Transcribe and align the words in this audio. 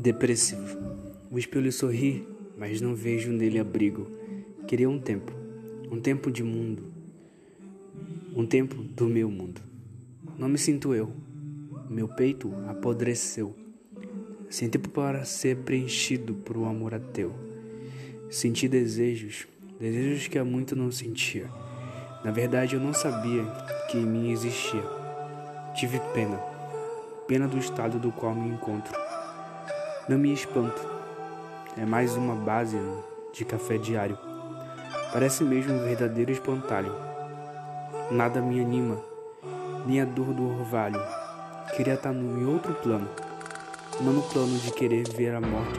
Depressivo. 0.00 0.78
O 1.28 1.40
espelho 1.40 1.72
sorri, 1.72 2.24
mas 2.56 2.80
não 2.80 2.94
vejo 2.94 3.32
nele 3.32 3.58
abrigo. 3.58 4.06
Queria 4.64 4.88
um 4.88 4.96
tempo, 4.96 5.32
um 5.90 6.00
tempo 6.00 6.30
de 6.30 6.44
mundo, 6.44 6.84
um 8.32 8.46
tempo 8.46 8.76
do 8.76 9.06
meu 9.06 9.28
mundo. 9.28 9.60
Não 10.38 10.48
me 10.48 10.56
sinto 10.56 10.94
eu. 10.94 11.12
Meu 11.90 12.06
peito 12.06 12.54
apodreceu. 12.68 13.56
Sem 14.48 14.70
tempo 14.70 14.88
para 14.88 15.24
ser 15.24 15.56
preenchido 15.56 16.32
por 16.32 16.56
um 16.56 16.68
amor 16.68 16.94
ateu. 16.94 17.34
Senti 18.30 18.68
desejos, 18.68 19.48
desejos 19.80 20.28
que 20.28 20.38
há 20.38 20.44
muito 20.44 20.76
não 20.76 20.92
sentia. 20.92 21.50
Na 22.24 22.30
verdade, 22.30 22.76
eu 22.76 22.80
não 22.80 22.94
sabia 22.94 23.44
que 23.90 23.98
em 23.98 24.06
mim 24.06 24.30
existia. 24.30 24.84
Tive 25.74 25.98
pena, 26.14 26.36
pena 27.26 27.48
do 27.48 27.58
estado 27.58 27.98
do 27.98 28.12
qual 28.12 28.32
me 28.32 28.48
encontro. 28.48 29.08
Não 30.08 30.16
me 30.16 30.32
espanto. 30.32 30.80
É 31.76 31.84
mais 31.84 32.16
uma 32.16 32.34
base 32.34 32.80
de 33.30 33.44
café 33.44 33.76
diário. 33.76 34.18
Parece 35.12 35.44
mesmo 35.44 35.74
um 35.74 35.84
verdadeiro 35.84 36.32
espantalho. 36.32 36.94
Nada 38.10 38.40
me 38.40 38.58
anima, 38.58 38.98
nem 39.86 40.00
a 40.00 40.06
dor 40.06 40.32
do 40.32 40.48
orvalho. 40.48 40.98
Queria 41.76 41.92
estar 41.92 42.14
em 42.14 42.46
outro 42.46 42.72
plano, 42.72 43.08
não 44.00 44.14
no 44.14 44.22
plano 44.22 44.56
de 44.56 44.72
querer 44.72 45.06
ver 45.10 45.34
a 45.34 45.42
morte 45.42 45.78